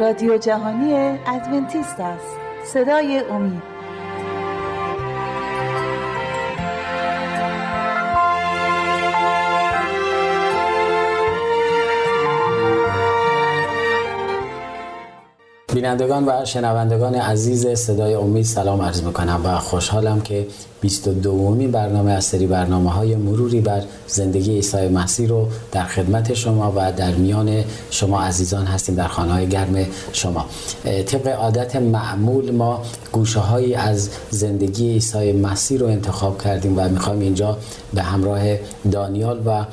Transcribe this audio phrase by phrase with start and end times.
[0.00, 2.36] رادیو جهانی ادونتیست است.
[2.66, 3.62] صدای امید.
[15.74, 20.46] بینندگان و شنوندگان عزیز صدای امید سلام عرض می‌کنم و خوشحالم که
[20.80, 26.34] 22 دومی برنامه از سری برنامه های مروری بر زندگی عیسی مسیح رو در خدمت
[26.34, 30.46] شما و در میان شما عزیزان هستیم در خانه های گرم شما.
[31.06, 37.20] طبق عادت معمول ما گوشه هایی از زندگی عیسی مسیح رو انتخاب کردیم و می‌خوایم
[37.20, 37.58] اینجا
[37.94, 38.40] به همراه
[38.92, 39.64] دانیال و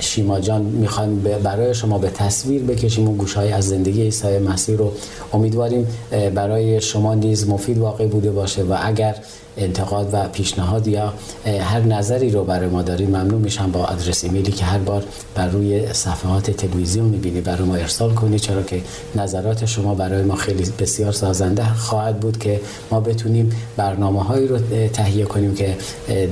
[0.00, 4.76] شیما جان می‌خوایم برای شما به تصویر بکشیم اون گوشه های از زندگی عیسی مسیح
[4.76, 4.92] رو.
[5.32, 5.86] امیدواریم
[6.34, 9.16] برای شما نیز مفید واقع بوده باشه و اگر
[9.56, 11.12] انتقاد و پیشنهاد یا
[11.60, 15.04] هر نظری رو برای ما دارید ممنون میشم با آدرس ایمیلی که هر بار
[15.34, 18.82] بر روی صفحات تلویزیون می‌بینی برای ما ارسال کنید چرا که
[19.14, 24.58] نظرات شما برای ما خیلی بسیار سازنده خواهد بود که ما بتونیم برنامه هایی رو
[24.92, 25.76] تهیه کنیم که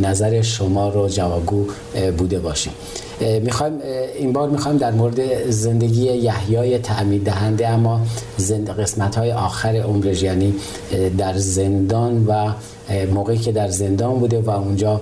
[0.01, 1.67] نظر شما رو جوابگو
[2.19, 2.73] بوده باشیم.
[3.43, 3.73] می‌خوایم
[4.19, 8.01] این بار می‌خوایم در مورد زندگی یحیای تعمید دهنده اما
[8.37, 10.55] زند قسمت های آخر عمرش یعنی
[11.19, 12.53] در زندان و
[13.15, 15.01] موقعی که در زندان بوده و اونجا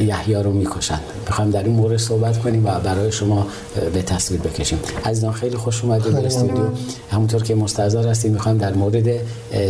[0.00, 1.00] یحیی رو می‌کشند.
[1.26, 3.46] می‌خوایم در این مورد صحبت کنیم و برای شما
[3.94, 4.78] به تصویر بکشیم.
[5.04, 6.64] عزیزان خیلی خوش اومدید به استودیو.
[7.10, 9.08] همونطور که مستحضر هستیم می‌خوایم در مورد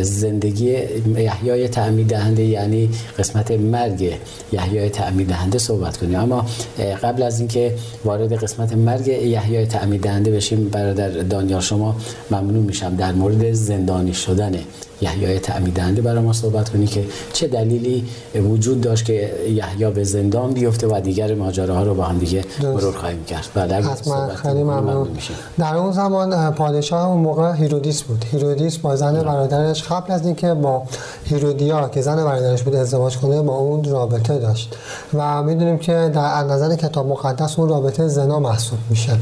[0.03, 0.77] زندگی
[1.17, 4.13] یحیای تعمید دهنده یعنی قسمت مرگ
[4.53, 6.17] یحیای تعمید دهنده صحبت کنیم.
[6.17, 6.47] اما
[7.03, 11.97] قبل از اینکه وارد قسمت مرگ یحیای تعمید دهنده بشیم برادر دانیال شما
[12.31, 14.55] ممنون میشم در مورد زندانی شدن
[15.01, 18.05] یحیای تعمیدنده برای ما صحبت کنی که چه دلیلی
[18.35, 22.97] وجود داشت که یحیی به زندان بیفته و دیگر ماجراها رو با هم دیگه مرور
[22.97, 23.47] خواهیم کرد.
[23.55, 25.09] بعد حتما خیلی ممنون.
[25.59, 28.25] در اون زمان پادشاه اون موقع هیرودیس بود.
[28.33, 30.83] هیرودیس با زن برادرش قبل از اینکه با
[31.25, 34.77] هیرودیا که زن برادرش بود ازدواج کنه با اون رابطه داشت.
[35.15, 39.13] و می‌دونیم که در نظر کتاب مقدس اون رابطه زنا محسوب میشه.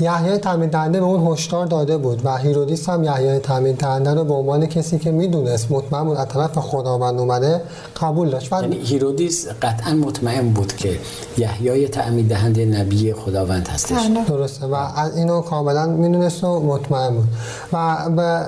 [0.00, 4.66] یحیای تعمید به اون هشدار داده بود و هیرودیس هم یحیای تعمید رو به عنوان
[4.66, 7.60] کسی که می‌دونست مطمئن بود از طرف خداوند اومده
[8.00, 8.52] قبول داشت.
[8.52, 10.98] یعنی هیرودیس قطعا مطمئن بود که
[11.38, 13.92] یحیای تعمید دهنده نبی خداوند هستش.
[13.92, 14.24] بله.
[14.24, 14.66] درسته.
[14.66, 17.28] و از اینو کاملا می‌دونست و مطمئن بود.
[17.72, 18.40] و به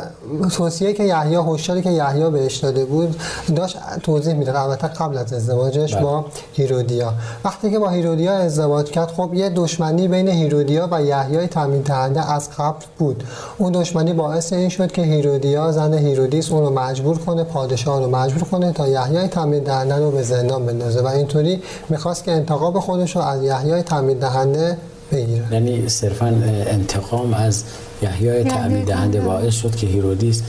[0.49, 3.17] توصیه که یحیی هشداری که یحیی بهش داده بود
[3.57, 4.57] داشت توضیح می‌داد.
[4.57, 6.03] البته قبل از ازدواجش بله.
[6.03, 7.15] با هیرودیا.
[7.45, 12.33] وقتی که با هیرودیا ازدواج کرد خب یه دشمنی بین هیرودیا و یحیای تعمید دهنده
[12.33, 13.25] از قبل بود.
[13.59, 18.11] اون دشمنی باعث این شد که هیرودیا زن هیرودیس اون رو مجبور کنه پادشاه رو
[18.11, 22.81] مجبور کنه تا یحیای تعمید دهنده رو به زندان بندازه و اینطوری می‌خواست که انتقام
[22.81, 24.77] خودش رو از یحیای تعمید دهنده
[25.13, 25.45] بگیره.
[25.53, 26.27] یعنی صرفا
[26.67, 27.65] انتقام از
[28.03, 30.43] یحیای تعمید دهنده باعث شد که هیرودیس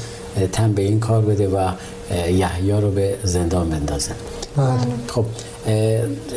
[0.51, 1.72] تن به این کار بده و
[2.30, 4.12] یحیی رو به زندان بندازه.
[4.57, 4.68] بله.
[5.07, 5.25] خب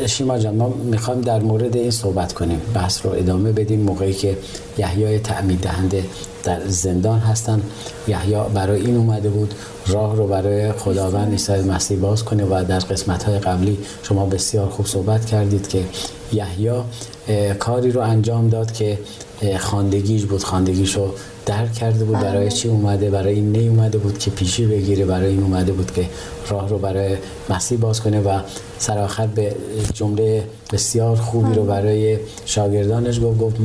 [0.07, 2.61] شیما جان ما می‌خوایم در مورد این صحبت کنیم.
[2.73, 3.79] بحث رو ادامه بدیم.
[3.79, 4.37] موقعی که
[4.77, 6.03] یحیای تعمید دهنده
[6.43, 7.61] در زندان هستن.
[8.07, 9.53] یحیی برای این اومده بود.
[9.87, 14.69] راه رو برای خداوند عیسی مسیح باز کنه و در قسمت های قبلی شما بسیار
[14.69, 15.83] خوب صحبت کردید که
[16.33, 16.71] یحیی
[17.59, 18.99] کاری رو انجام داد که
[19.59, 21.13] خاندگیش بود خاندگیشو
[21.45, 22.49] درک کرده بود برای بله.
[22.49, 26.09] چی اومده برای این نی اومده بود که پیشی بگیره برای این اومده بود که
[26.49, 27.17] راه رو برای
[27.49, 28.39] مسیح باز کنه و
[28.79, 29.55] سرآخر به
[29.93, 30.43] جمله
[30.73, 31.71] بسیار خوبی رو بله.
[31.71, 33.55] برای شاگردانش گفت گفت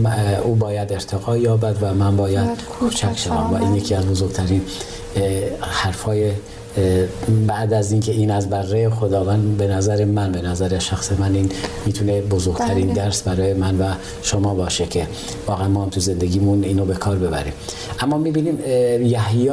[0.44, 4.62] او باید ارتقا یابد و من باید کوچک شوم و این یکی از بزرگترین
[5.61, 6.32] حرفای
[7.47, 11.49] بعد از اینکه این از بره خداوند به نظر من به نظر شخص من این
[11.87, 12.94] می‌تونه بزرگترین بله.
[12.94, 15.06] درس برای من و شما باشه که
[15.47, 17.53] واقعا ما هم تو زندگیمون اینو به کار ببریم
[18.00, 18.59] اما می‌بینیم
[19.06, 19.50] یحیی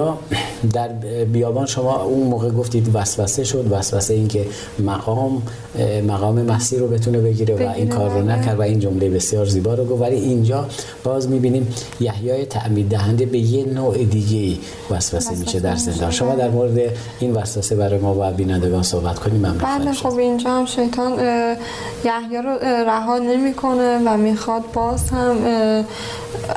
[0.73, 0.87] در
[1.33, 4.45] بیابان شما اون موقع گفتید وسوسه شد وسوسه این که
[4.79, 5.41] مقام
[6.07, 8.35] مقام مسیح رو بتونه بگیره و این کار رو بله.
[8.35, 10.67] نکرد و این جمله بسیار زیبا رو گفت ولی اینجا
[11.03, 11.67] باز می‌بینیم
[11.99, 14.57] یحیی تعمید دهنده به یه نوع دیگه
[14.89, 16.79] وسوسه میشه در زندان شما در مورد
[17.19, 21.11] این وسوسه برای ما و بینندگان صحبت کنیم من بله خب اینجا هم شیطان
[22.05, 25.37] یحیی رو رها نمی‌کنه و می‌خواد باز هم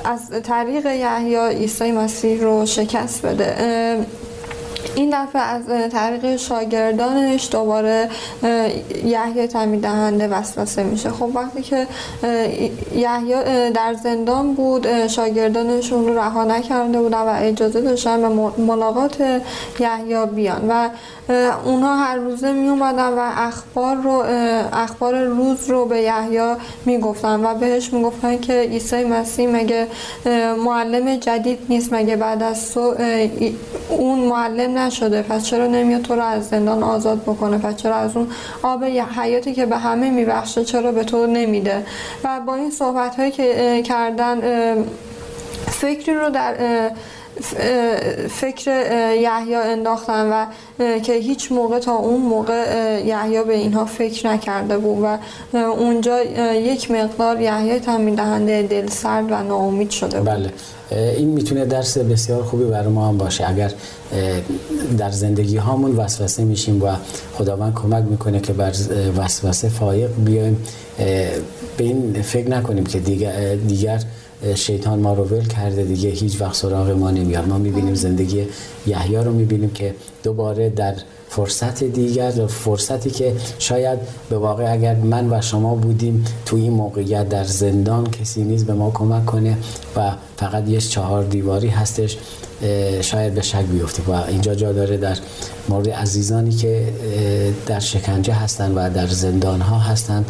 [0.04, 3.56] از طریق یحیی عیسی مسیح رو شکست بده.
[4.94, 5.62] این دفعه از
[5.92, 8.08] طریق شاگردانش دوباره
[9.04, 11.10] یحیی تعمید دهنده وسوسه میشه.
[11.10, 11.86] خب وقتی که
[12.94, 13.34] یحیی
[13.70, 18.28] در زندان بود شاگردانشون رو رها نکرده بودن و اجازه داشتن به
[18.62, 19.40] ملاقات
[19.80, 20.88] یحیی بیان و
[21.64, 24.24] اونها هر روزه می اومدن و اخبار رو
[24.72, 26.54] اخبار روز رو به یحیی
[26.84, 29.86] می‌گفتن و بهش می‌گفتن که عیسی مسیح مگه
[30.64, 32.78] معلم جدید نیست مگه بعد از
[33.88, 35.22] اون معلم نشده.
[35.22, 38.28] پس چرا نمیاد تو رو از زندان آزاد بکنه؟ پس چرا از اون
[38.62, 41.86] آب حیاتی که به همه میبخشه چرا به تو نمیده؟
[42.24, 44.40] و با این صحبت هایی که کردن
[45.66, 46.54] فکری رو در
[48.30, 48.70] فکر
[49.14, 50.46] یحیی انداختن و
[51.00, 55.18] که هیچ موقع تا اون موقع یحیی به اینها فکر نکرده بود و
[55.56, 56.22] اونجا
[56.54, 60.28] یک مقدار یحیی تامین دهنده دل سرد و ناامید شده بود.
[60.28, 60.50] بله.
[61.16, 63.50] این می‌تونه درس بسیار خوبی برای ما هم باشه.
[63.50, 63.72] اگر
[64.98, 66.88] در زندگی هامون وسوسه میشیم و
[67.34, 68.72] خداوند کمک می‌کنه که بر
[69.16, 70.64] وسوسه فایق بیایم
[71.76, 72.98] به این فکر نکنیم که
[73.68, 74.00] دیگر
[74.54, 77.48] شیطان ما رو ول کرده دیگه هیچ وقت سراغ ما نمیاد.
[77.48, 78.46] ما می‌بینیم زندگی
[78.86, 80.94] یحیی رو می‌بینیم که دوباره در
[81.28, 83.98] فرصت دیگر فرصتی که شاید
[84.30, 88.74] به واقع اگر من و شما بودیم تو این موقعیت در زندان کسی نیست به
[88.74, 89.56] ما کمک کنه
[89.96, 92.16] و فقط یه چهار دیواری هستش
[93.00, 95.18] شاید به شک بیفتیم و اینجا جا داره در
[95.68, 96.88] مورد عزیزانی که
[97.66, 100.24] در شکنجه هستن و در زندان ها هستن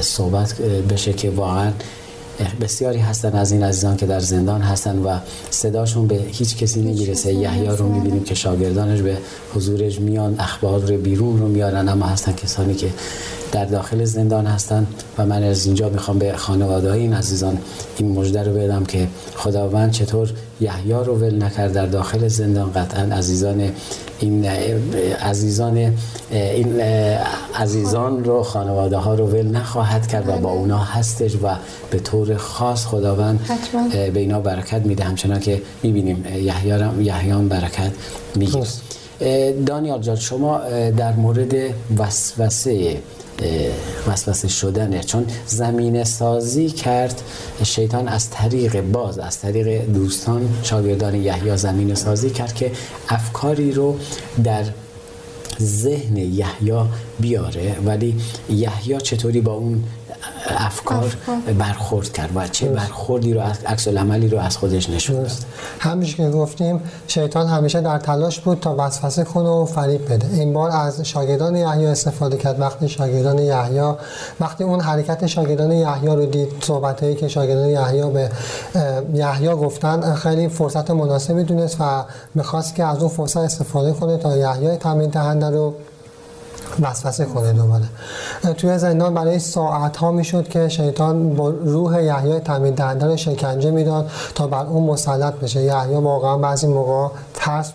[0.00, 0.54] صحبت
[0.90, 1.72] بشه که واقعا
[2.60, 5.18] بسیاری هستن از این عزیزان که در زندان هستن و
[5.50, 7.34] صداشون به هیچ کسی نمی‌رسه.
[7.34, 9.18] یحیی رو می‌بینیم که شاگردانش به
[9.54, 12.90] حضورش میان اخبار رو بیرون رو میارن اما هستن کسانی که
[13.52, 14.86] در داخل زندان هستن
[15.18, 17.58] و من از اینجا می‌خوام به خانواده های این عزیزان
[17.96, 22.72] این مژده رو بدم که خداوند چطور یحیی رو ول نکرد در داخل زندان.
[22.72, 23.70] قطعا عزیزان
[24.18, 24.44] این
[25.22, 25.94] عزیزان
[26.30, 26.80] این
[27.54, 31.56] عزیزان رو خانواده ها رو ول نخواهد کرد و با اونا هستش و
[31.90, 33.40] به طور خاص خداوند
[34.14, 35.04] به اینا برکت میده.
[35.04, 36.24] همچنان که می‌بینیم
[37.00, 37.92] یحیی برکت
[38.36, 38.62] میگه
[39.66, 40.60] دانیال جان شما
[40.96, 41.54] در مورد
[41.98, 42.96] وسوسه
[44.06, 45.00] وسوسه شدنه.
[45.00, 47.22] چون زمین سازی کرد
[47.64, 52.72] شیطان از طریق باز از طریق دوستان شاگردان یحیی زمین سازی کرد که
[53.08, 53.98] افکاری رو
[54.44, 54.64] در
[55.60, 56.72] ذهن یحیی
[57.20, 57.76] بیاره.
[57.84, 58.16] ولی
[58.50, 59.84] یحیی چطوری با اون
[60.48, 61.16] افکار,
[61.58, 65.30] برخورد کرد و چه برخوردی رو عکس عملی رو از خودش نشون داد.
[65.78, 70.26] همیشه که گفتیم شیطان همیشه در تلاش بود تا وسوسه کنه و فریب بده.
[70.32, 72.60] این بار از شاگردان یحیی استفاده کرد.
[72.60, 73.92] وقتی شاگردان یحیی
[74.40, 78.30] وقتی اون حرکت شاگردان یحیی رو دید صحبتایی که شاگردان یحیی به
[79.14, 82.04] یحیی گفتن خیلی فرصت مناسبی دونست و
[82.34, 85.74] می‌خواست که از اون فرصت استفاده کنه تا یحیی تامین دهنده رو
[86.80, 87.84] وسوسه کنه دوباره.
[88.56, 93.70] توی زندان برای ساعت ها می‌شد که شیطان با روح یحیی تامین دهنده رو شکنجه
[93.70, 95.62] می‌داد تا بر اون مسلط بشه.
[95.62, 97.72] یحیی واقعا بعضی موقع ترس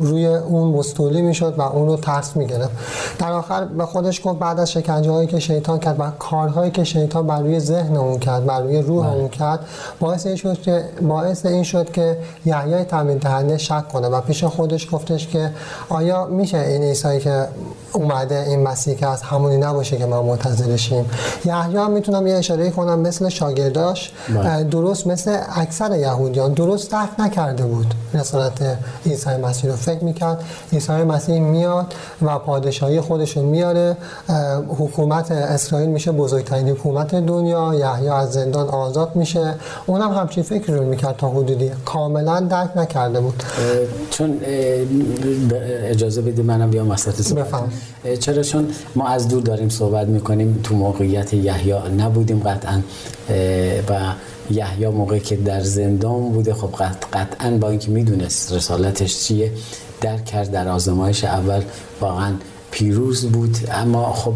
[0.00, 2.70] روی اون مستولی می‌شد و اون رو ترس می‌گرفت.
[3.18, 6.84] در آخر به خودش گفت بعد از شکنجه هایی که شیطان کرد و کارهایی که
[6.84, 9.16] شیطان بر روی ذهن اون کرد بر روی روح بله.
[9.16, 9.60] اون کرد
[10.00, 14.44] باعث این شد که باعث این شد که یحیی تامین دهنده شک کنه و پیش
[14.44, 15.50] خودش گفتش که
[15.88, 17.48] آیا میشه این عیسی که
[18.30, 21.04] اومده این مسیح که از همونی نباشه که ما منتظرشیم.
[21.44, 24.12] یحیی هم می‌تونم یه اشاره کنم مثل شاگرداش.
[24.34, 24.64] بله.
[24.64, 26.52] درست مثل اکثر یهودیان.
[26.52, 29.76] درست درک نکرده بود رسالت عیسی مسیح رو.
[29.76, 33.96] فکر می‌کرد عیسی مسیح میاد و پادشاهی خودشون میاره.
[34.68, 37.74] حکومت اسرائیل میشه بزرگترین حکومت دنیا.
[37.74, 39.54] یحیی از زندان آزاد میشه.
[39.86, 41.70] اونم همچین فکر رو می‌کرد تا حدودی.
[41.84, 43.42] کاملا درک نکرده بود.
[44.10, 44.40] چون
[45.84, 47.20] اجازه بدید منم بیام وسط
[48.20, 52.82] چرا؟ چون ما از دور داریم صحبت می‌کنیم تو موقعیت یحیی نبودیم قطعا
[53.88, 54.00] و
[54.50, 56.54] یحیی موقعی که در زندان بوده.
[56.54, 56.74] خب
[57.12, 59.52] قطعا با اینکه می‌دونست رسالتش چیه
[60.00, 61.62] درک کرد در آزمایش اول
[62.00, 62.32] واقعا
[62.70, 63.56] پیروز بود.
[63.72, 64.34] اما خب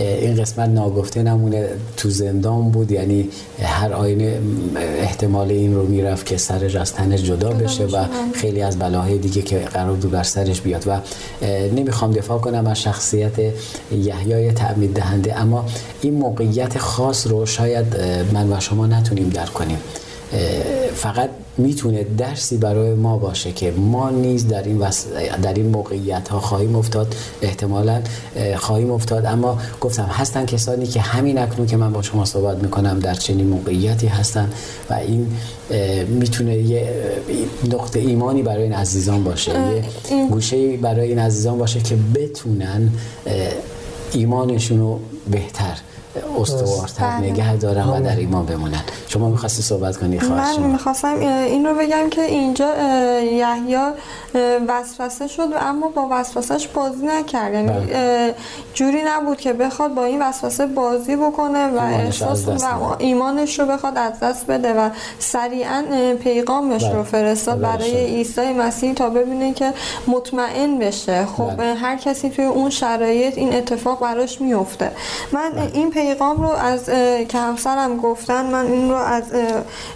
[0.00, 3.28] این قسمت ناگفته نمونه تو زندان بود یعنی
[3.62, 4.38] هر آینه
[4.76, 8.04] احتمال این رو می‌رفت که سرش از تنش جدا بشه و
[8.34, 10.84] خیلی از بلاهای دیگه که قرار بود بر سرش بیاد.
[10.86, 11.00] و
[11.76, 13.32] نمی‌خوام دفاع کنم از شخصیت
[13.92, 15.66] یحیای تعمید دهنده اما
[16.00, 17.86] این موقعیت خاص رو شاید
[18.32, 19.78] من و شما نتونیم درک کنیم.
[20.94, 24.78] فقط می‌تونه درسی برای ما باشه که ما نیز در این
[25.42, 28.02] در این موقعیت ها خواهیم افتاد احتمالا
[28.56, 29.26] خواهیم افتاد.
[29.26, 33.46] اما گفتم هستن کسانی که همین اکنون که من با شما صحبت می‌کنم در چنین
[33.46, 34.50] موقعیتی هستن
[34.90, 35.26] و این
[36.08, 36.88] می‌تونه یه
[37.72, 39.84] نقطه ایمانی برای این عزیزان باشه یه
[40.30, 42.90] گوشه برای این عزیزان باشه که بتونن
[44.12, 45.78] ایمانشون رو بهتر
[46.40, 47.30] استوارتر بله.
[47.30, 48.80] نگه دارن و در ایمان بمونن.
[49.08, 52.68] شما می‌خواستی صحبت کنی؟ خواهش من می‌خواستم این رو بگم که اینجا
[53.20, 53.76] یحیی
[54.68, 57.54] وسوسه شد اما با وسوسهش بازی نکرد.
[57.54, 58.34] یعنی بله.
[58.74, 62.54] جوری نبود که بخواد با این وسوسه بازی بکنه و احساس و
[62.98, 65.84] ایمانش رو بخواد از دست بده و سریعا
[66.22, 67.02] پیغامش رو بله.
[67.02, 69.72] فرستاد برای عیسی مسیح تا ببینه که
[70.06, 71.26] مطمئن بشه.
[71.36, 74.90] خب هر کسی توی اون شرایط این اتفاق براش میفته
[75.32, 76.84] من این پیغام رو از
[77.28, 79.24] که همسرم گفتن من این رو از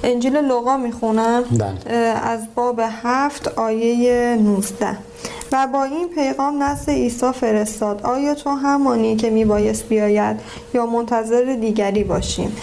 [0.02, 1.94] انجیل لوقا می‌خونم بله.
[2.22, 4.96] از باب هفت آیه 19
[5.52, 8.00] و با این پیغام نزد عیسی فرستاد.
[8.02, 10.36] آیا تو همانی که میبایست بیاید
[10.74, 12.56] یا منتظر دیگری باشیم؟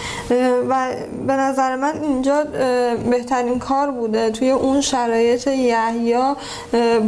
[0.68, 0.88] و
[1.26, 2.44] به نظر من اینجا
[3.10, 6.14] بهترین کار بوده توی اون شرایط یحیی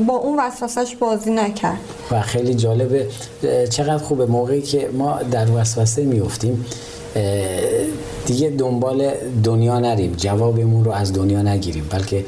[0.06, 1.78] با اون وسوسش بازی نکرد.
[2.11, 3.06] و خیلی جالبه
[3.70, 6.66] چقدر خوبه موقعی که ما در وسوسه میفتیم
[8.26, 9.11] دیگه دنبال
[9.44, 10.14] دنیا نریم.
[10.16, 12.25] جوابمون رو از دنیا نگیریم بلکه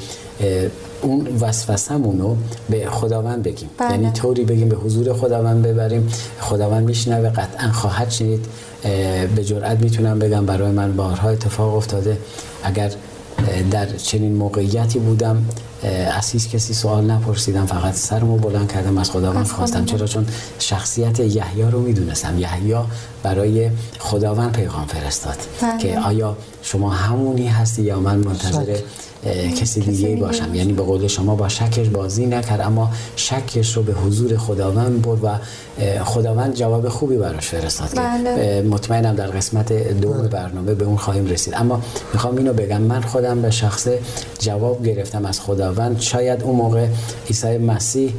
[1.01, 2.37] اون وسوسمون رو
[2.69, 3.69] به خداوند بگیم.
[3.77, 3.91] بله.
[3.91, 6.09] یعنی طوری بگیم به حضور خداوند ببریم.
[6.39, 7.29] خداوند میشنوه.
[7.29, 8.45] قطعا خواهد شنید.
[9.35, 12.17] به جرئت می‌تونم بگم برای من بارها اتفاق افتاده.
[12.63, 12.91] اگر
[13.71, 15.45] در چنین موقعیتی بودم.
[16.17, 19.85] از هیچ کسی سوال نپرسیدم فقط سرمو بلند کردم از خداوند خواستم.
[19.85, 20.25] چرا؟ چون
[20.59, 22.39] شخصیت یحیی رو می‌دونستم.
[22.39, 22.75] یحیی
[23.23, 25.77] برای خداوند پیغام فرستاد بله.
[25.77, 28.77] که آیا شما همونی هستی یا من منتظر
[29.59, 30.55] کسی دیگه باشم.
[30.55, 35.23] یعنی به قول شما با شکش بازی نکرد اما شکش رو به حضور خداوند برد
[35.23, 35.29] و
[36.03, 38.61] خداوند جواب خوبی براش فرستاد بله.
[38.61, 40.27] مطمئنم در قسمت دوم بله.
[40.27, 41.53] برنامه به اون خواهیم رسید.
[41.57, 41.81] اما
[42.13, 43.87] می‌خوام اینو بگم من خودم به شخص
[44.39, 46.01] جواب گرفتم از خداوند.
[46.01, 46.87] شاید اون موقع
[47.27, 48.13] عیسی مسیح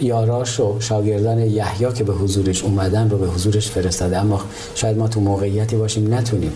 [0.00, 4.18] یاراش و شاگردان یحیی که به حضورش اومدن رو به حضورش فرستاده.
[4.18, 4.40] اما
[4.74, 6.52] شاید ما تو موقعیتی باشیم نتونیم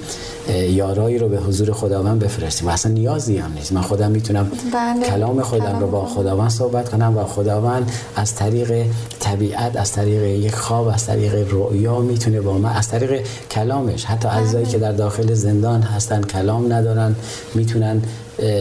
[0.71, 2.69] یارایی رو به حضور خداوند بفرستیم.
[2.69, 5.07] و اصلا نیازی هم نیست من خودم می‌تونم بله.
[5.07, 8.87] کلام خودم رو با خداوند صحبت کنم و خداوند از طریق
[9.21, 14.29] طبیعت از طریق یک خواب از طریق رؤیا می‌تونه با من از طریق کلامش حتی
[14.29, 14.73] عزیزایی بله.
[14.73, 17.15] که در داخل زندان هستن کلام ندارن
[17.55, 18.03] می‌تونن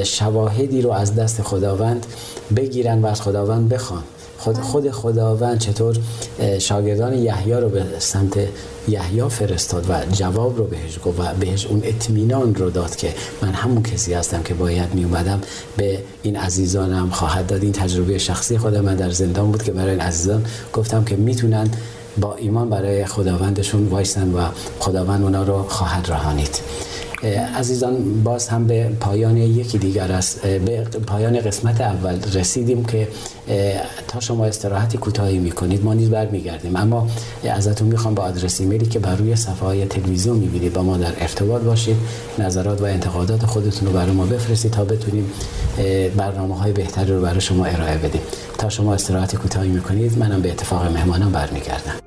[0.03, 2.05] شواهدی رو از دست خداوند
[2.55, 4.03] بگیرن و از خداوند بخوان
[4.47, 5.97] خود خود خداوند چطور
[6.59, 8.37] شاگردان یحیی رو به سمت
[8.87, 13.49] یحیی فرستاد و جواب رو بهش گفت و بهش اون اطمینان رو داد که من
[13.49, 15.41] همون کسی هستم که باید می اومدم
[15.77, 17.63] به این عزیزانم خواهد داد.
[17.63, 21.69] این تجربه شخصی خودم من در زندان بود که برای این عزیزان گفتم که می‌تونن
[22.21, 24.41] با ایمان برای خداوندشون وایسن و
[24.79, 26.59] خداوند اونا رو خواهد رهانید.
[27.55, 33.07] عزیزان باز هم به پایان یکی دیگر است به پایان قسمت اول رسیدیم که
[34.07, 36.75] تا شما استراحتی کوتاهی می‌کنید ما نیز برمیگردیم.
[36.75, 37.07] اما
[37.49, 41.13] ازتون می‌خوام با آدرس ایمیلی که بر روی صفحه های تلویزیون می‌بینید با ما در
[41.17, 41.95] ارتباط باشید.
[42.39, 45.31] نظرات و انتقادات خودتون رو برای ما بفرستید تا بتونیم
[46.17, 48.21] برنامه های بهتری رو برای شما ارائه بدیم.
[48.57, 52.06] تا شما استراحتی کوتاهی می‌کنید منم به اتفاق مهمانان برمیگردم.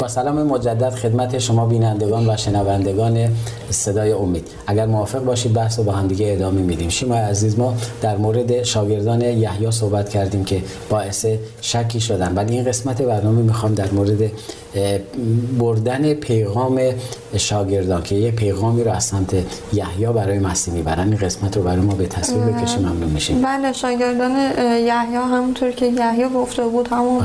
[0.00, 3.28] با سلام مجدد خدمت شما بینندگان و شنوندگان
[3.70, 4.48] صدای امید.
[4.66, 6.88] اگر موافق باشید بحث رو با هم دیگه ادامه میدیم.
[6.88, 11.26] شما عزیز ما در مورد شاگردان یحیی صحبت کردیم که باعث
[11.60, 12.34] شکی شدن.
[12.34, 14.30] ولی این قسمت برنامه می‌خوام در مورد
[15.58, 16.80] بردن پیغام
[17.36, 19.34] شاگردان که یه پیغامی رو از سمت
[19.72, 23.72] یحیی برای مسیح می‌برن این قسمت رو برای ما به تصویر بکشیم ممنون میشیم بله
[23.72, 27.18] شاگردان یحیی همونطور که یحیی گفته بود همون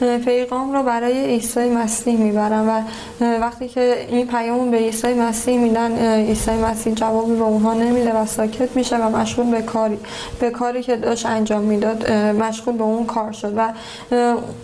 [0.00, 0.18] بله.
[0.18, 2.82] پیغام رو برای عیسی مسیح می‌برن و
[3.20, 8.26] وقتی که این پیام به عیسی مسیح میدن عیسی مسیح جوابی به اونها نمیده و
[8.26, 9.98] ساکت میشه و مشغول به کاری
[10.40, 13.72] به کاری که داشت انجام می‌داد مشغول به اون کار شد و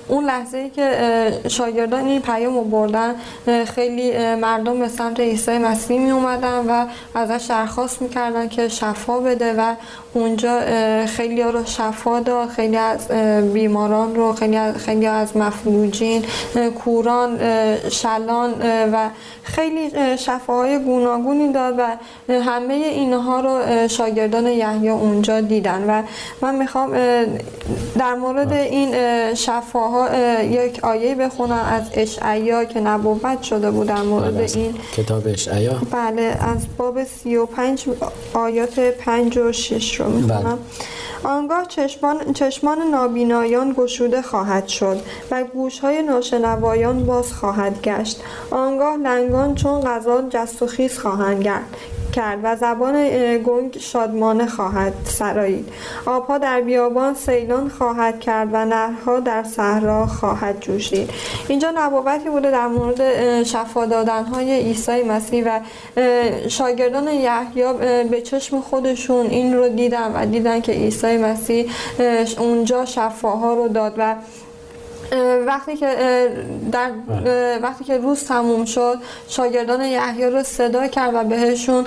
[0.09, 3.15] اون لحظه ای که شاگردان این پیام رو بردن
[3.65, 4.13] خیلی
[4.57, 9.75] مردم به سمت عیسی مسیح می اومدن و ازش درخواست می‌کردن که شفا بده و
[10.15, 10.61] اونجا
[11.07, 13.09] خیلی ها رو شفا داد خیلی از
[13.53, 16.25] بیماران رو خیلی از, خیلی از مفلوجین
[16.85, 17.39] کوران
[17.89, 18.55] شلان
[18.93, 19.09] و
[19.43, 21.97] خیلی شفاهای گوناگونی داد و
[22.33, 26.03] همه اینها رو شاگردان یحیی اونجا دیدن و
[26.43, 26.93] من می‌خوام
[27.99, 28.95] در مورد این
[29.35, 30.09] شفاها
[30.43, 36.23] یک آیه بخونم از اشعیا که نبوت شده بود در مورد این کتاب اشعیا بله
[36.23, 37.87] از باب 35
[38.35, 40.43] آیات 5 و 6 رو می‌خونم.
[40.43, 40.59] بله.
[41.25, 45.01] آنگاه چشمان, چشمان نابینایان گشوده خواهد شد
[45.31, 48.21] و گوشهای ناشنوایان باز خواهد گشت.
[48.51, 51.77] آنگاه لنگان چون غذا جست و خیز خواهند گرد
[52.17, 52.95] کرد و زبان
[53.39, 55.69] گنگ شادمانه خواهد سرایید
[56.07, 61.11] آبها در بیابان سیلان خواهد کرد و نهرها در صحرا خواهد جوشید.
[61.49, 65.61] اینجا نبوتی بوده در مورد شفا دادن های عیسی مسیح و
[66.49, 67.73] شاگردان یحیی
[68.11, 71.71] به چشم خودشون این رو دیدن و دیدن که عیسی مسیح
[72.39, 74.15] اونجا شفاها رو داد و
[75.47, 75.87] وقتی که
[76.73, 76.91] در
[77.63, 78.99] وقتی که روز تموم شد
[79.29, 81.87] شاگردان یحیی رو صدا کرد و بهشون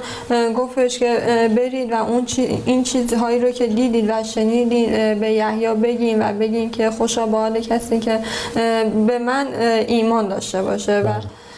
[0.56, 1.10] گفتش که
[1.56, 2.28] برید و اون
[2.66, 7.38] این چیزهایی رو که دیدید و شنیدید به یحیی بگین و بگین که خوشا به
[7.38, 8.20] حال کسی که
[9.08, 9.48] به من
[9.88, 11.49] ایمان داشته باشه و بله.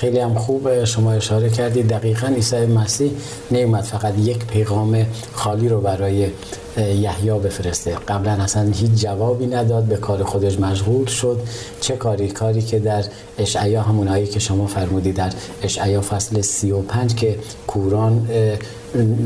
[0.00, 3.10] خیلی هم خوب شما اشاره کردید دقیقا عیسی مسیح
[3.50, 6.28] نیومد فقط یک پیغام خالی رو برای
[6.76, 7.94] یحیی بفرسته.
[8.08, 11.40] قبلا اصلا هیچ جوابی نداد به کار خودش مشغول شد.
[11.80, 13.04] چه کاری؟ کاری که در
[13.38, 18.28] اشعیا همونایی که شما فرمودید در اشعیا فصل 35 که کوران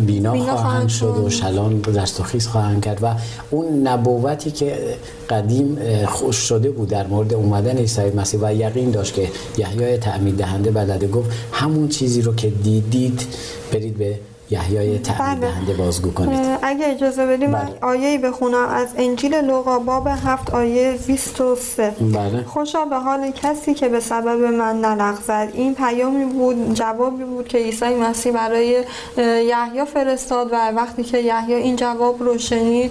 [0.07, 3.15] بینا, بینا خواهند شد و شلان دست و خیز خواهند کرد و
[3.51, 4.97] اون نبوتی که
[5.31, 10.37] قدیم خوش شده بود در مورد اومدن عیسی مسیح و یقین داشت که یحیای تعمید
[10.37, 13.27] دهنده بلده گفت همون چیزی رو که دیدید
[13.73, 14.19] برید به
[14.55, 15.51] یحیای تعمید بله.
[15.51, 16.41] دهنده بازگو کنید.
[16.63, 17.79] اگه اجازه بدیم بله.
[17.83, 18.69] آیه بخونم.
[18.69, 22.45] از انجیل لوقا باب هفت آیه 23 بله.
[22.47, 25.49] خوشا به حال کسی که به سبب من نلغزد.
[25.53, 28.85] این پیامی بود جوابی بود که عیسی مسیح برای
[29.19, 32.91] یحیی فرستاد و وقتی که یحیی این جواب رو شنید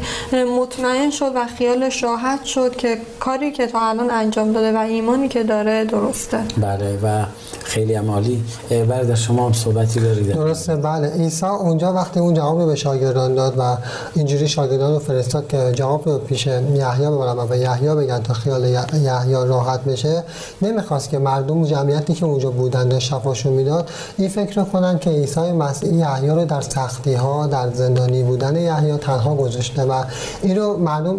[0.59, 5.27] مطمئن شد و خیالش راحت شد که کاری که تا الان انجام داده و ایمانی
[5.27, 6.37] که داره درسته.
[6.57, 7.25] بله و
[7.63, 10.33] خیلی عمالی برد شما هم صحبتی دارید.
[10.33, 10.75] درسته.
[10.75, 11.07] بله.
[11.13, 13.77] عیسی اونجا وقتی اون جواب رو به شاگردان داد و
[14.15, 18.33] اینجوری شاگردان رو فرستاد که جواب رو پیش یحیی ببرن و به یحیی بگن تا
[18.33, 20.23] خیال یحیی راحت بشه
[20.61, 23.89] نمی‌خواست که مردم جمعیتی که اونجا بودن داشت شفاشو می‌داد.
[24.17, 28.97] این فکر کنن که عیسی مسیح یحیی رو در سختی ها در زندانی بودن یحیی
[28.97, 30.03] تنها گذاشته و
[30.41, 31.17] این رو مردم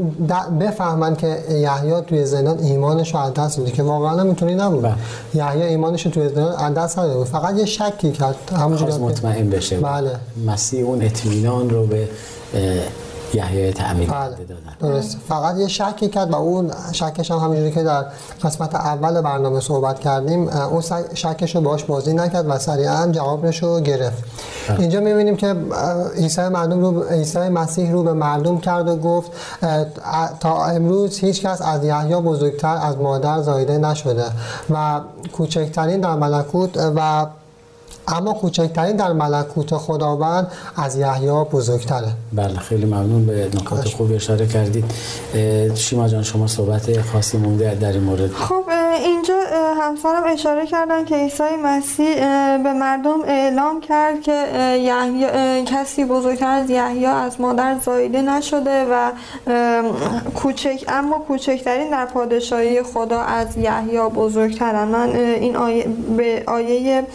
[0.60, 4.82] بفهمن که یحیی توی زندان ایمانش رو از دست داده که واقعا می‌تونی نبود.
[4.82, 4.94] بله.
[5.34, 8.36] یحیی ایمانش رو توی زندان از دست داده فقط یه شکی کرد.
[8.58, 9.80] همونجوری مطمئن بشه.
[9.80, 10.13] بله.
[10.46, 12.08] مسیح اون اطمینان رو به
[13.34, 14.28] یحیی تعمید بله.
[14.30, 18.04] دادن درست فقط یه شکی کرد و اون شکش هم همینجوری که در
[18.42, 20.82] قسمت اول برنامه صحبت کردیم اون
[21.14, 24.24] شکش رو باش بازی نکرد و سریعا جوابش رو گرفت
[24.68, 24.80] بله.
[24.80, 25.54] اینجا می‌بینیم که
[26.16, 29.30] عیسی مردم رو عیسی مسیح رو به مردم کرد و گفت
[30.40, 34.24] تا امروز هیچ کس از یحیی بزرگتر از مادر زایده نشده
[34.70, 35.00] و
[35.32, 37.26] کوچکترین در ملکوت و
[38.08, 42.08] اما کوچکترین در ملکوت خداوند از یحیی بزرگتره.
[42.32, 44.84] بله خیلی ممنون به نکات خوب اشاره کردید.
[45.74, 48.32] شیما جان شما صحبت خاصی مونده در این مورد.
[48.32, 48.64] خب
[49.04, 49.34] اینجا
[49.80, 52.14] همسرم اشاره کردن که عیسی مسیح
[52.58, 54.32] به مردم اعلام کرد که
[54.80, 59.12] یحیی کسی بزرگتر از یحیی از مادر زایده نشده و
[60.34, 67.06] کوچک اما کوچکترین در پادشاهی خدا از یحیی بزرگترن من این آیه به آیه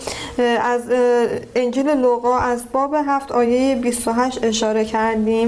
[0.63, 0.92] از از
[1.56, 5.48] انجیل لوقا از باب هفت آیه 28 اشاره کردیم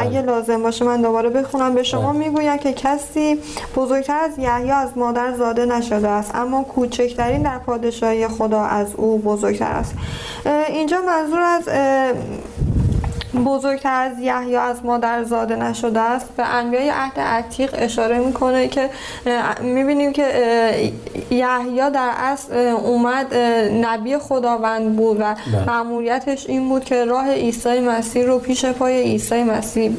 [0.00, 1.74] اگه لازم باشه من دوباره بخونم.
[1.74, 2.18] به شما بله.
[2.18, 3.38] می‌گوید که کسی
[3.76, 9.18] بزرگتر از یحیی از مادر زاده نشده است اما کوچکترین در پادشاهی خدا از او
[9.18, 9.94] بزرگتر است.
[10.68, 11.68] اینجا منظور از
[13.34, 18.90] بزرگتر از یحیی از مادر زاده نشده است به انبیای عهد عتیق اشاره می‌کنه که
[19.60, 20.24] می‌بینیم که
[21.30, 23.34] یحیی در اصل اومد
[23.84, 25.64] نبی خداوند بود و بله.
[25.66, 29.92] مأموریتش این بود که راه عیسی مسیح رو پیش پای عیسی مسیح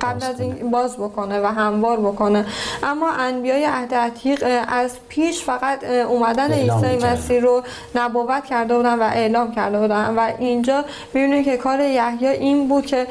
[0.00, 2.46] قبل از این باز بکنه و هموار بکنه
[2.82, 7.06] اما انبیای عهد عتیق از پیش فقط اومدن عیسی.
[7.06, 7.62] مسیح رو
[7.94, 12.86] نبوت کرده بودن و اعلام کرده بودن و اینجا می‌بینیم که کار یحیی این بود
[12.86, 13.06] که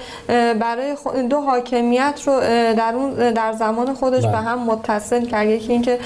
[0.60, 0.96] برای
[1.30, 2.40] دو حاکمیت رو
[2.74, 4.32] در اون در زمان خودش بله.
[4.32, 6.00] به هم متصل کرد یکی اینکه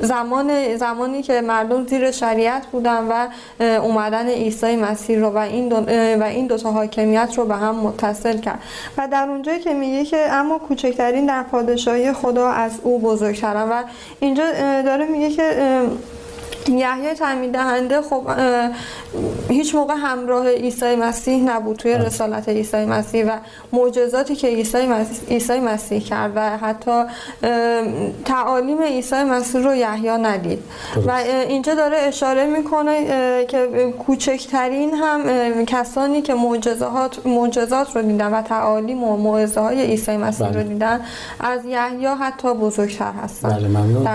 [0.00, 3.28] زمان زمانی که مردم زیر شریعت بودن و
[3.60, 5.76] اومدن عیسی مسیح رو و این دو
[6.20, 8.58] و این دو تا حاکمیت رو به هم متصل کرد
[8.98, 13.82] و در اونجایی که میگه که اما کوچکترین در پادشاهی خدا از او بزرگترن و
[14.20, 14.44] اینجا
[14.82, 15.44] داره میگه که
[16.68, 18.22] یحیی تعمید دهنده خب
[19.48, 23.30] هیچ موقع همراه عیسی مسیح نبود توی رسالت عیسی مسیح و
[23.72, 27.04] معجزاتی که عیسی مسیح, عیسی مسیح کرد و حتی
[28.24, 30.62] تعالیم عیسی مسیح رو یحیی ندید.
[31.06, 31.10] و
[31.48, 33.04] اینجا داره اشاره می‌کنه
[33.48, 40.16] که کوچکترین هم کسانی که معجزات معجزات رو دیدن و تعالیم و موعظه های عیسی
[40.16, 40.62] مسیح بله.
[40.62, 41.00] رو دیدن
[41.40, 43.48] از یحیی حتی بزرگتر هستن.
[43.48, 44.08] بله ممنون.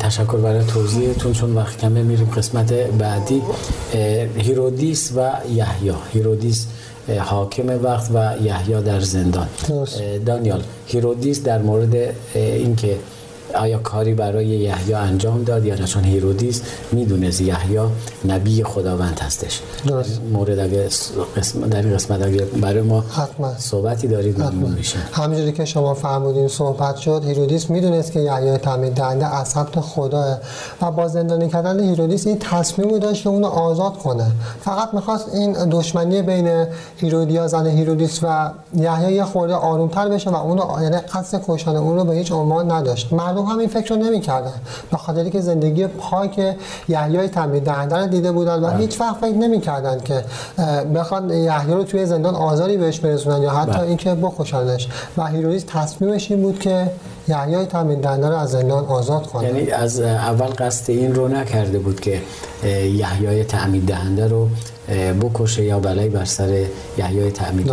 [0.00, 3.42] تشکر برای توضیحتون چون وقت کمه میریم قسمت بعدی.
[4.36, 5.92] هیرودیس و یحیی.
[6.12, 6.66] هیرودیس
[7.18, 9.48] حاکم وقت و یحیی در زندان.
[10.26, 12.96] دانیال هیرودیس در مورد اینکه
[13.54, 16.62] آیا کاری برای یحیی انجام داد یا نه؟ چون هیرودیس
[16.92, 17.78] می‌دونست یحیی
[18.28, 19.60] نبی خداوند هستش.
[19.86, 20.20] درست.
[20.32, 23.52] مورد اگه س- قسم در این قسمت اگه برای ما حتما.
[23.58, 28.92] صحبتی دارید ممنون میشیم همونجوری که شما فرمودین صحبت شد هیرودیس می‌دونست که یحیای تعمید
[28.94, 30.38] دهنده از سمت خداه
[30.82, 34.26] و با زندانی کردن هیرودیس این تصمیم داشت که اونو آزاد کنه.
[34.60, 40.82] فقط می‌خواست این دشمنی بین هیرودیا زن هیرودیس و یحیی خورده آرومتر بشه و اونو
[40.82, 43.12] یعنی قصد کشتن اون رو به هیچ عنوان نداشت.
[43.12, 44.52] مردم هم این فکر رو نمی‌کردن.
[44.90, 46.56] به خاطری که زندگی پاک
[46.88, 50.24] یحیای تعمید دهنده رو دیده بودن و هیچ وقت فکر نمی‌کردن که
[50.94, 53.82] بخوان یحیی رو توی زندان آزاری بهش برسونن یا حتی بله.
[53.82, 56.90] اینکه بخوشنش و هیرودیس تصمیمش این بود که
[57.28, 59.44] یحیای تعمید دهنده رو از زندان آزاد کنه.
[59.44, 62.22] یعنی از اول قصد این رو نکرده بود که
[62.96, 64.48] یحیای تعمید دهنده رو
[65.22, 66.66] بکشه یا بلایی بر سر
[66.98, 67.72] یحیای تعمید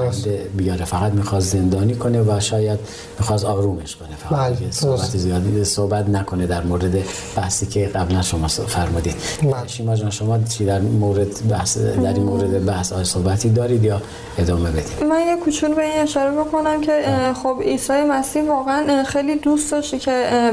[0.57, 0.85] بیاره.
[0.85, 2.79] فقط می‌خواست زندانی کنه و شاید
[3.19, 4.15] می‌خواست آرومش کنه.
[4.29, 4.71] فقط بله،.
[4.71, 6.97] صحبت زیادی صحبت نکنه در مورد
[7.35, 9.15] بحثی که قبلا شما فرمودید.
[9.41, 9.67] بله.
[9.67, 14.01] شیما جان شما چی در مورد بحث در این مورد بحث آیا صحبتی دارید یا
[14.37, 17.01] ادامه بدید؟ من یه کوچولو به این اشاره بکنم که
[17.43, 20.51] خب عیسی مسیح واقعا خیلی دوست داشته که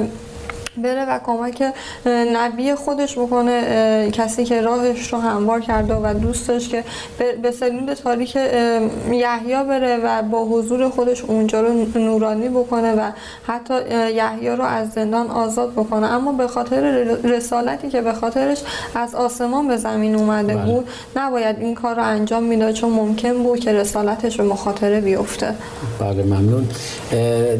[0.79, 1.63] بره و کمک
[2.35, 6.85] نبی خودش بکنه کسی که راهش رو هموار کرده و دوست داشت که
[7.19, 8.83] به- به سلول تاریک اه،
[9.15, 13.11] یحیی بره و با حضور خودش اونجا رو نورانی بکنه و
[13.47, 16.07] حتی اه، یحیی رو از زندان آزاد بکنه.
[16.07, 16.81] اما به خاطر
[17.25, 18.63] رسالتی که به خاطرش
[18.95, 20.73] از آسمان به زمین اومده بله.
[20.73, 25.55] بود نباید این کار رو انجام می‌داد چون ممکن بود که رسالتش به مخاطره بیفته.
[26.01, 26.69] بله ممنون.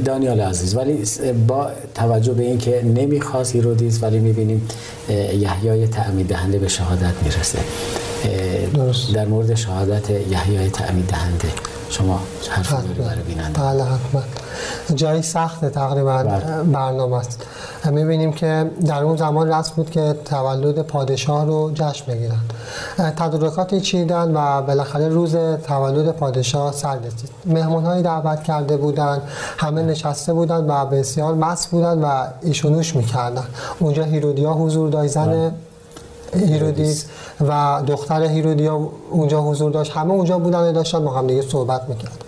[0.05, 1.05] دانیال عزیز ولی
[1.49, 4.69] با توجه به اینکه نمی‌خواست هیرودیس ولی می‌بینیم
[5.39, 7.59] یحیای تعمید دهنده به شهادت می‌رسه
[8.75, 9.15] درست.
[9.15, 11.49] در مورد شهادت یحیای تعمید دهنده
[11.91, 13.05] شما حرف داری حتما.
[13.05, 14.23] برای بیننده بله حتما
[14.95, 16.63] جایی سخت تقریبا بله.
[16.63, 17.47] برنامه است.
[17.91, 22.41] می‌بینیم که در اون زمان رسم بود که تولد پادشاه رو جشن بگیرن
[23.17, 27.31] تدارکاتی چیدن و بالاخره روز تولد پادشاه سر رسید.
[27.47, 29.23] مهمان هایی دعوت کرده بودن
[29.59, 33.45] همه نشسته بودن و بسیار مست بودن و عیش و نوش می‌کردن
[33.79, 35.53] اونجا هیرودیا حضور داشت زن
[36.35, 37.05] هیرودیس
[37.49, 39.93] و دختر هیرودیا اونجا حضور داشت.
[39.93, 42.25] همه اونجا بودن و داشتن با هم دیگه صحبت می‌کرد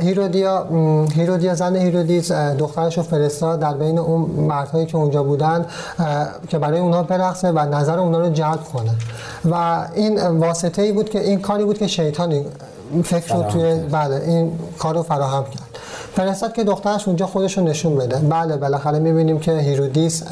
[0.00, 0.66] هیرودیا
[1.14, 5.66] هیرودیا زن هیرودیس دخترش رو فرستاد در بین اون مردهایی که اونجا بودن
[6.48, 8.90] که برای اونها برقصه و نظر اونها رو جلب کنه.
[9.50, 12.46] و این واسطه ای بود که این کاری بود که شیطانی
[13.04, 13.74] فکر رو توی.
[13.74, 15.67] بله این کار رو فراهم کرد.
[16.14, 18.16] فرستاد که دخترش اونجا خودش رو نشون بده.
[18.16, 20.22] بله بالاخره می‌بینیم که هیرودیس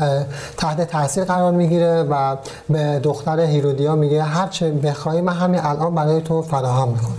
[0.56, 2.36] تحت تاثیر قرار می‌گیره و
[2.68, 7.14] به دختر هیرودیا میگه هر چه بخوای من همین الان برای تو فراهم می‌کنم.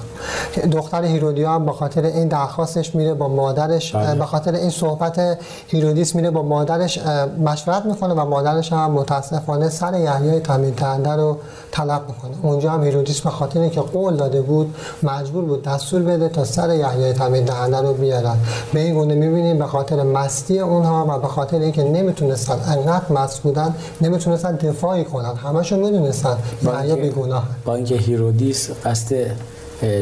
[0.71, 4.15] دختر هیرودیا هم به خاطر این درخواستش میره با مادرش بله.
[4.15, 6.99] به خاطر این صحبت هیرودیس میره با مادرش
[7.45, 11.37] مشورت می‌کنه و مادرش هم متاسفانه سر یحیای تعمید دهنده رو
[11.71, 12.31] طلب می‌کنه.
[12.43, 16.75] اونجا هم هیرودیس به خاطر اینکه قول داده بود مجبور بود دستور بده تا سر
[16.75, 18.35] یحیای تعمید دهنده رو بیارن.
[18.73, 23.39] به این گونه می‌بینیم به خاطر مستی اونها و به خاطر اینکه نمی‌تونستن انقدر مست
[23.39, 25.35] بودن نمی‌تونستن دفاعی کنن.
[25.35, 27.43] همشون می‌دونستن یحیی بیگناه.
[27.65, 29.15] با اینکه هیرودیس قصد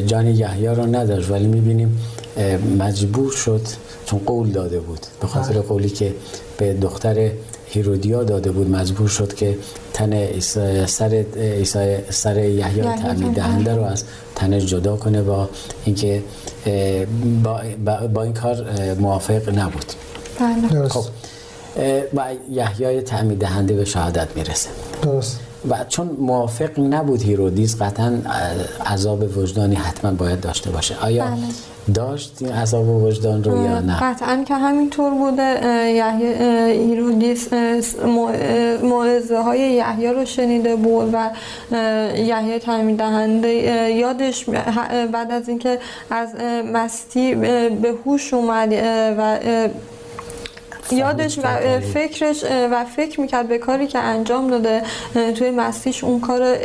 [0.08, 2.02] جان یحیی رو نداشت ولی می‌بینیم
[2.80, 3.62] مجبور شد
[4.06, 5.00] چون قول داده بود.
[5.22, 5.62] به خاطر بله.
[5.62, 6.14] قولی که
[6.58, 7.32] به دختر
[7.66, 9.58] هیرودیا داده بود مجبور شد که
[9.94, 10.40] تن
[10.86, 14.04] سر عیسی سر یحیی یحیی تعمید دهنده رو از
[14.36, 15.50] تنش جدا کنه با
[15.86, 16.24] اینکه
[17.44, 17.62] با,
[18.14, 18.66] با, این کار
[19.00, 19.86] موافق نبود.
[20.40, 20.70] بله.
[20.70, 21.06] درست خب
[21.78, 24.70] اه، و یحیای تعمید دهنده به شهادت می‌رسه.
[25.02, 25.40] درست.
[25.70, 28.18] و چون موافق نبود هیرودیس قطعا
[28.86, 30.96] عذاب وجدانی حتما باید داشته باشه.
[31.02, 31.28] آیا
[31.94, 35.60] داشت این عذاب وجدان رو یا نه؟ قطعا که همینطور بوده
[35.92, 36.34] یحیی
[36.84, 37.48] هیرودیس
[38.84, 41.30] موعظه های یحیی رو شنیده بود و
[42.18, 43.50] یحیی تعمید دهنده
[43.92, 44.46] یادش
[45.12, 46.30] بعد از اینکه از
[46.74, 48.74] مستی به هوش اومد
[49.18, 49.40] و
[50.92, 51.80] یادش و کرد.
[51.80, 54.82] فکرش و فکر می‌کرد به کاری که انجام داده
[55.38, 56.58] توی مسیح اون کار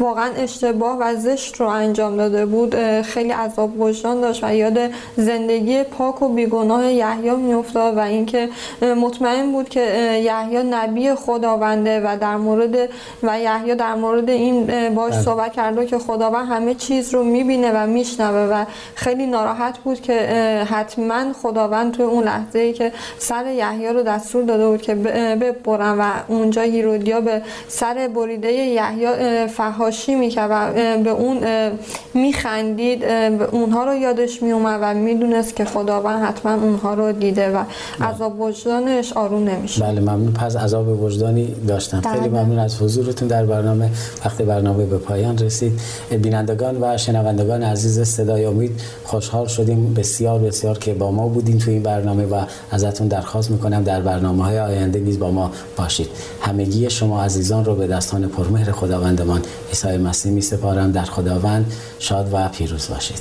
[0.00, 4.78] واقعا اشتباه و زشت رو انجام داده بود خیلی عذاب وجدان داشت و یاد
[5.16, 8.48] زندگی پاک و بیگناه یحیی میافتاد و اینکه
[8.82, 9.80] مطمئن بود که
[10.24, 12.76] یحیی نبی خداونده و در مورد
[13.22, 15.22] و یحیی در مورد این باش بله.
[15.22, 20.14] صحبت کرده که خداوند همه چیز رو می‌بینه و میشنوه و خیلی ناراحت بود که
[20.70, 25.98] حتما خداوند توی اون لحظه ای که سر یحیی رو دستور داده بود که ببرن
[25.98, 31.38] و اونجا هیرودیا به سر بریده یحیی فحاشی می‌کرد و به اون
[32.14, 33.04] میخندید
[33.52, 37.64] اونها رو یادش میومد و می‌دونست که خداوند حتما اونها رو دیده و
[38.00, 40.32] عذاب وجدانش آروم نمیشه بله ممنون.
[40.32, 42.12] پس عذاب وجدانی داشتن بله.
[42.14, 43.90] خیلی ممنون از حضورتون در برنامه.
[44.24, 45.72] وقتی برنامه به پایان رسید.
[46.22, 49.94] بینندگان و شنوندگان عزیز صدای امید خوشحال شدیم.
[49.94, 52.42] بسیار بسیار که با ما بودین تو این برنامه و
[52.96, 53.82] ازتون درخواست می‌کنم.
[53.82, 56.08] در برنامه های آینده نیز با ما باشید.
[56.40, 62.28] همگی شما عزیزان رو به دستان پرمهر خداوندمان عیسی مسیح می سپارم در خداوند شاد
[62.32, 63.20] و پیروز باشید.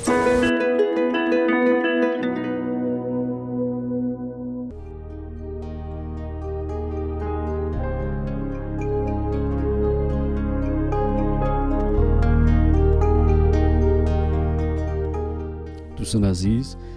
[15.97, 16.75] دوستان عزیز